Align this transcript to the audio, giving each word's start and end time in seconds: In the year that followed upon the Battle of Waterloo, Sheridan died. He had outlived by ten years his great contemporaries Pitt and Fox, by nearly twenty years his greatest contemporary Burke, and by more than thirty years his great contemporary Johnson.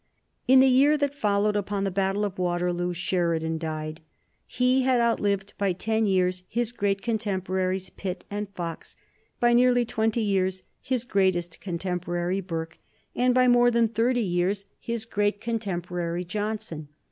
In 0.47 0.61
the 0.61 0.67
year 0.67 0.97
that 0.97 1.13
followed 1.13 1.55
upon 1.55 1.83
the 1.83 1.91
Battle 1.91 2.25
of 2.25 2.39
Waterloo, 2.39 2.91
Sheridan 2.91 3.59
died. 3.59 4.01
He 4.47 4.81
had 4.81 4.99
outlived 4.99 5.53
by 5.59 5.73
ten 5.73 6.07
years 6.07 6.41
his 6.47 6.71
great 6.71 7.03
contemporaries 7.03 7.91
Pitt 7.91 8.25
and 8.31 8.49
Fox, 8.49 8.95
by 9.39 9.53
nearly 9.53 9.85
twenty 9.85 10.21
years 10.23 10.63
his 10.81 11.03
greatest 11.03 11.59
contemporary 11.61 12.41
Burke, 12.41 12.79
and 13.15 13.35
by 13.35 13.47
more 13.47 13.69
than 13.69 13.85
thirty 13.85 14.23
years 14.23 14.65
his 14.79 15.05
great 15.05 15.39
contemporary 15.39 16.25
Johnson. 16.25 16.87